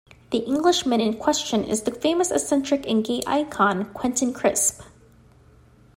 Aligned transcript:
The 0.31 0.39
"Englishman" 0.39 0.99
in 0.99 1.13
question 1.15 1.63
is 1.63 1.83
the 1.83 1.91
famous 1.91 2.31
eccentric 2.31 2.87
and 2.87 3.05
gay 3.05 3.21
icon 3.27 3.85
Quentin 3.93 4.33
Crisp. 4.33 4.81